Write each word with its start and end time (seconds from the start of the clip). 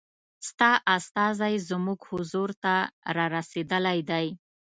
ستا 0.49 0.71
استازی 0.95 1.55
زموږ 1.69 1.99
حضور 2.09 2.49
ته 2.63 2.75
را 3.15 3.25
رسېدلی 3.35 3.99
دی. 4.09 4.27